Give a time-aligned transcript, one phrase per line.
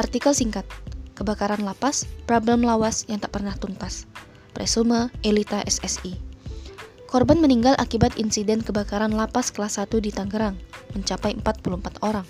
[0.00, 0.64] Artikel singkat,
[1.12, 4.08] kebakaran lapas, problem lawas yang tak pernah tuntas.
[4.56, 6.16] Presume Elita SSI.
[7.04, 10.56] Korban meninggal akibat insiden kebakaran lapas kelas 1 di Tangerang,
[10.96, 12.24] mencapai 44 orang.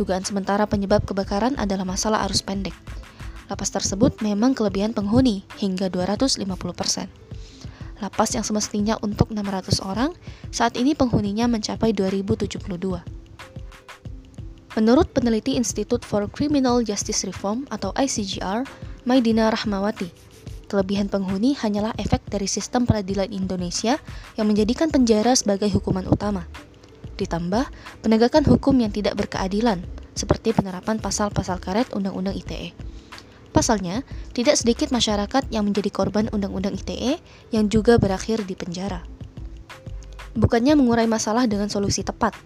[0.00, 2.72] Dugaan sementara penyebab kebakaran adalah masalah arus pendek.
[3.52, 6.40] Lapas tersebut memang kelebihan penghuni hingga 250%.
[8.00, 10.16] Lapas yang semestinya untuk 600 orang,
[10.48, 13.17] saat ini penghuninya mencapai 2072.
[14.78, 18.62] Menurut peneliti Institute for Criminal Justice Reform atau ICGR,
[19.10, 20.06] Maidina Rahmawati,
[20.70, 23.98] kelebihan penghuni hanyalah efek dari sistem peradilan Indonesia
[24.38, 26.46] yang menjadikan penjara sebagai hukuman utama.
[27.18, 27.66] Ditambah
[28.06, 29.82] penegakan hukum yang tidak berkeadilan,
[30.14, 32.70] seperti penerapan pasal-pasal karet Undang-Undang ITE.
[33.50, 37.18] Pasalnya, tidak sedikit masyarakat yang menjadi korban Undang-Undang ITE
[37.50, 39.02] yang juga berakhir di penjara.
[40.38, 42.38] Bukannya mengurai masalah dengan solusi tepat,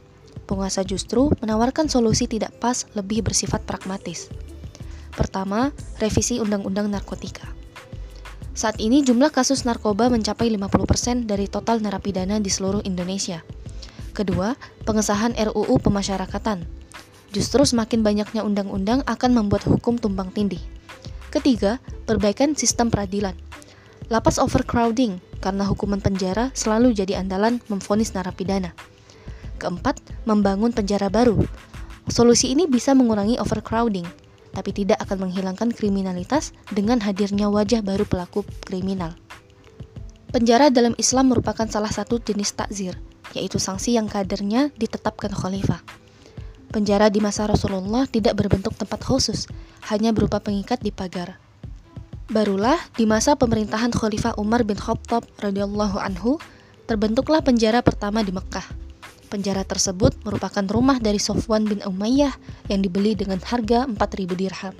[0.53, 4.29] penguasa justru menawarkan solusi tidak pas lebih bersifat pragmatis.
[5.17, 7.49] Pertama, revisi Undang-Undang Narkotika.
[8.53, 13.41] Saat ini jumlah kasus narkoba mencapai 50% dari total narapidana di seluruh Indonesia–
[14.13, 16.69] Kedua, pengesahan RUU pemasyarakatan.
[17.33, 20.61] Justru semakin banyaknya undang-undang akan membuat hukum tumbang tindih.
[21.33, 23.33] Ketiga, perbaikan sistem peradilan.
[24.13, 28.77] Lapas overcrowding karena hukuman penjara selalu jadi andalan memfonis narapidana.
[29.63, 31.39] Keempat, membangun penjara baru.
[32.11, 34.05] Solusi ini bisa mengurangi overcrowding,
[34.51, 39.15] tapi tidak akan menghilangkan kriminalitas dengan hadirnya wajah baru pelaku kriminal.
[40.35, 42.99] Penjara dalam Islam merupakan salah satu jenis takzir,
[43.39, 45.79] yaitu sanksi yang kadernya ditetapkan khalifah.
[46.73, 49.47] Penjara di masa Rasulullah tidak berbentuk tempat khusus,
[49.93, 51.39] hanya berupa pengikat di pagar.
[52.33, 56.41] Barulah di masa pemerintahan Khalifah Umar bin Khattab radhiyallahu anhu
[56.89, 58.82] terbentuklah penjara pertama di Mekah.
[59.33, 62.37] Penjara tersebut merupakan rumah dari Sofwan bin Umayyah
[62.69, 64.77] yang dibeli dengan harga 4000 dirham.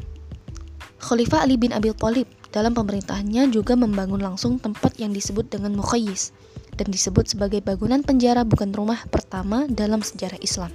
[1.01, 6.37] Khalifah Ali bin Abi Thalib dalam pemerintahannya juga membangun langsung tempat yang disebut dengan Mukhayyis
[6.77, 10.69] dan disebut sebagai bangunan penjara bukan rumah pertama dalam sejarah Islam.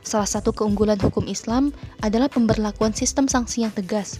[0.00, 4.16] Salah satu keunggulan hukum Islam adalah pemberlakuan sistem sanksi yang tegas.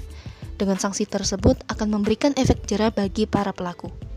[0.61, 4.08] Dengan sanksi tersebut akan memberikan efek jerah bagi para pelaku.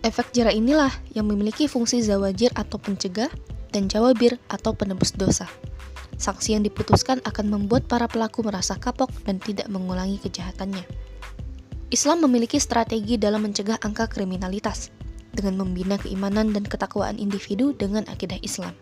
[0.00, 3.28] Efek jerah inilah yang memiliki fungsi zawajir atau pencegah
[3.68, 5.44] dan jawabir atau penebus dosa.
[6.16, 10.84] Sanksi yang diputuskan akan membuat para pelaku merasa kapok dan tidak mengulangi kejahatannya.
[11.92, 14.88] Islam memiliki strategi dalam mencegah angka kriminalitas
[15.36, 18.72] dengan membina keimanan dan ketakwaan individu dengan akidah Islam.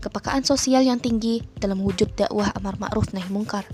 [0.00, 3.68] Kepekaan sosial yang tinggi dalam wujud dakwah amar ma'ruf nahi mungkar.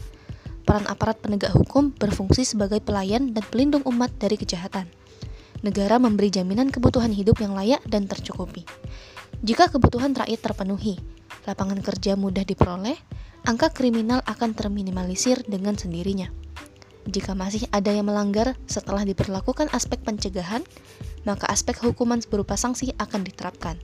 [0.67, 5.00] Peran aparat penegak hukum berfungsi sebagai pelayan dan pelindung umat dari kejahatan.
[5.60, 8.65] Negara memberi jaminan kebutuhan hidup yang layak dan tercukupi.
[9.44, 10.97] Jika kebutuhan rakyat terpenuhi,
[11.44, 12.97] lapangan kerja mudah diperoleh,
[13.44, 16.32] angka kriminal akan terminimalisir dengan sendirinya.
[17.09, 20.65] Jika masih ada yang melanggar setelah diperlakukan aspek pencegahan,
[21.25, 23.76] maka aspek hukuman berupa sanksi akan diterapkan.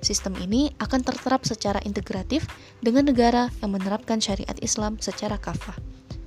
[0.00, 2.48] Sistem ini akan terterap secara integratif
[2.80, 5.76] dengan negara yang menerapkan syariat Islam secara kafah.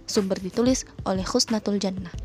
[0.06, 2.23] Sumber ditulis oleh Khusnatul Jannah.